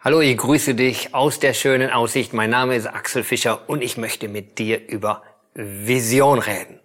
[0.00, 2.32] Hallo, ich grüße dich aus der schönen Aussicht.
[2.32, 5.24] Mein Name ist Axel Fischer und ich möchte mit dir über
[5.54, 6.78] Vision reden.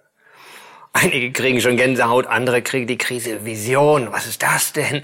[0.93, 3.45] Einige kriegen schon Gänsehaut, andere kriegen die Krise.
[3.45, 5.03] Vision, was ist das denn?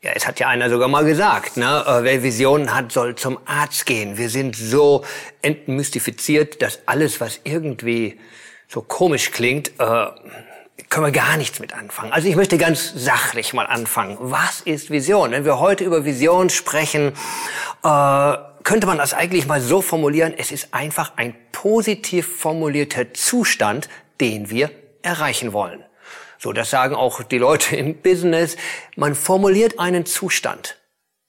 [0.00, 1.84] Ja, es hat ja einer sogar mal gesagt, ne?
[1.86, 4.16] Äh, wer Visionen hat, soll zum Arzt gehen.
[4.16, 5.04] Wir sind so
[5.42, 8.18] entmystifiziert, dass alles, was irgendwie
[8.66, 10.06] so komisch klingt, äh,
[10.88, 12.12] können wir gar nichts mit anfangen.
[12.12, 14.16] Also ich möchte ganz sachlich mal anfangen.
[14.20, 15.30] Was ist Vision?
[15.30, 17.12] Wenn wir heute über Vision sprechen,
[17.82, 23.88] äh, könnte man das eigentlich mal so formulieren, es ist einfach ein positiv formulierter Zustand,
[24.20, 24.70] den wir
[25.02, 25.84] erreichen wollen.
[26.38, 28.56] So, das sagen auch die Leute im Business.
[28.96, 30.76] Man formuliert einen Zustand,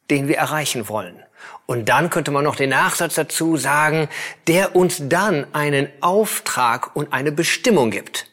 [0.09, 1.21] den wir erreichen wollen.
[1.67, 4.09] Und dann könnte man noch den Nachsatz dazu sagen,
[4.47, 8.27] der uns dann einen Auftrag und eine Bestimmung gibt.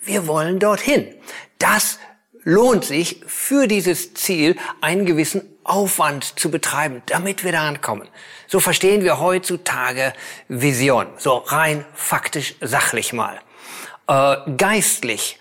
[0.00, 1.14] Wir wollen dorthin.
[1.58, 1.98] Das
[2.44, 8.08] lohnt sich für dieses Ziel einen gewissen Aufwand zu betreiben, damit wir daran kommen.
[8.46, 10.14] So verstehen wir heutzutage
[10.48, 13.38] Vision, so rein faktisch sachlich mal.
[14.06, 15.38] Äh, geistlich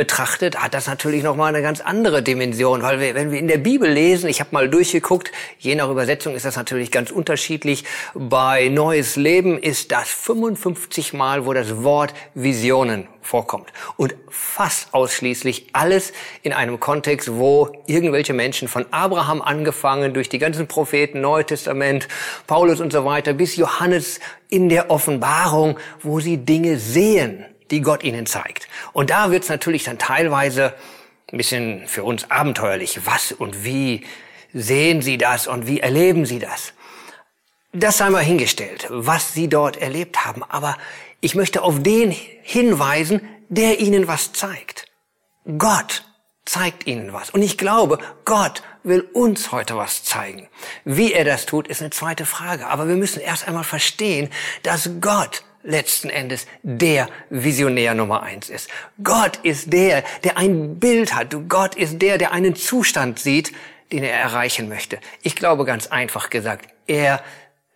[0.00, 3.48] betrachtet, hat das natürlich noch mal eine ganz andere Dimension, weil wir, wenn wir in
[3.48, 7.84] der Bibel lesen, ich habe mal durchgeguckt, je nach Übersetzung ist das natürlich ganz unterschiedlich.
[8.14, 13.74] Bei Neues Leben ist das 55 Mal, wo das Wort Visionen vorkommt.
[13.98, 20.38] Und fast ausschließlich alles in einem Kontext, wo irgendwelche Menschen von Abraham angefangen durch die
[20.38, 22.08] ganzen Propheten, Neue Testament,
[22.46, 28.02] Paulus und so weiter bis Johannes in der Offenbarung, wo sie Dinge sehen die Gott
[28.02, 28.68] ihnen zeigt.
[28.92, 30.74] Und da wird es natürlich dann teilweise
[31.32, 33.00] ein bisschen für uns abenteuerlich.
[33.04, 34.04] Was und wie
[34.52, 36.72] sehen Sie das und wie erleben Sie das?
[37.72, 40.42] Das sei mal hingestellt, was Sie dort erlebt haben.
[40.42, 40.76] Aber
[41.20, 44.86] ich möchte auf den hinweisen, der Ihnen was zeigt.
[45.58, 46.04] Gott
[46.44, 47.30] zeigt Ihnen was.
[47.30, 50.48] Und ich glaube, Gott will uns heute was zeigen.
[50.84, 52.66] Wie er das tut, ist eine zweite Frage.
[52.66, 54.30] Aber wir müssen erst einmal verstehen,
[54.64, 58.70] dass Gott letzten Endes der Visionär Nummer eins ist.
[59.02, 61.36] Gott ist der, der ein Bild hat.
[61.48, 63.52] Gott ist der, der einen Zustand sieht,
[63.92, 64.98] den er erreichen möchte.
[65.22, 67.22] Ich glaube ganz einfach gesagt, er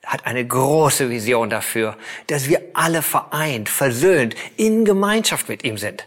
[0.04, 1.96] hat eine große Vision dafür,
[2.26, 6.04] dass wir alle vereint, versöhnt, in Gemeinschaft mit ihm sind.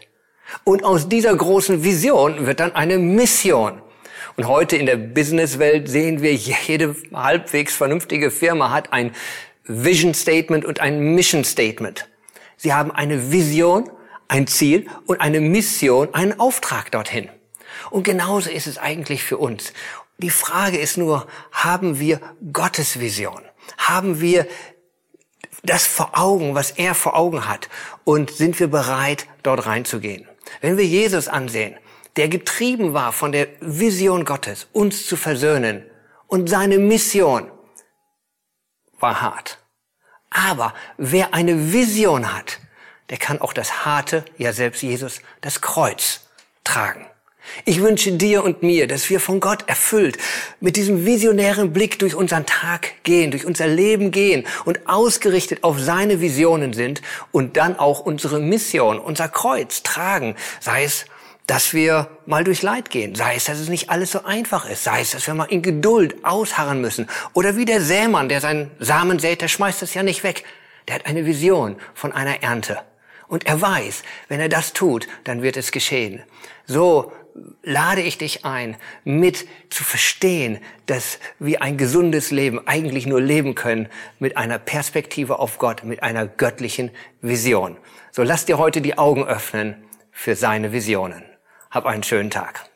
[0.64, 3.82] Und aus dieser großen Vision wird dann eine Mission.
[4.36, 9.12] Und heute in der Businesswelt sehen wir, jede halbwegs vernünftige Firma hat ein
[9.68, 12.08] Vision Statement und ein Mission Statement.
[12.56, 13.90] Sie haben eine Vision,
[14.26, 17.28] ein Ziel und eine Mission, einen Auftrag dorthin.
[17.90, 19.72] Und genauso ist es eigentlich für uns.
[20.18, 22.20] Die Frage ist nur, haben wir
[22.52, 23.42] Gottes Vision?
[23.76, 24.46] Haben wir
[25.62, 27.68] das vor Augen, was er vor Augen hat?
[28.04, 30.26] Und sind wir bereit, dort reinzugehen?
[30.60, 31.76] Wenn wir Jesus ansehen,
[32.16, 35.84] der getrieben war von der Vision Gottes, uns zu versöhnen
[36.26, 37.50] und seine Mission,
[39.00, 39.58] war hart.
[40.30, 42.58] Aber wer eine Vision hat,
[43.10, 46.20] der kann auch das harte, ja selbst Jesus, das Kreuz
[46.64, 47.06] tragen.
[47.64, 50.18] Ich wünsche dir und mir, dass wir von Gott erfüllt
[50.60, 55.78] mit diesem visionären Blick durch unseren Tag gehen, durch unser Leben gehen und ausgerichtet auf
[55.78, 57.00] seine Visionen sind
[57.32, 61.06] und dann auch unsere Mission, unser Kreuz tragen, sei es
[61.48, 63.14] dass wir mal durch Leid gehen.
[63.14, 64.84] Sei es, dass es nicht alles so einfach ist.
[64.84, 67.08] Sei es, dass wir mal in Geduld ausharren müssen.
[67.32, 70.44] Oder wie der Sämann, der seinen Samen sät, der schmeißt es ja nicht weg.
[70.86, 72.78] Der hat eine Vision von einer Ernte.
[73.28, 76.22] Und er weiß, wenn er das tut, dann wird es geschehen.
[76.66, 77.12] So
[77.62, 83.54] lade ich dich ein, mit zu verstehen, dass wir ein gesundes Leben eigentlich nur leben
[83.54, 83.88] können
[84.18, 86.90] mit einer Perspektive auf Gott, mit einer göttlichen
[87.22, 87.78] Vision.
[88.12, 89.76] So lass dir heute die Augen öffnen
[90.12, 91.27] für seine Visionen.
[91.70, 92.67] Hab einen schönen Tag.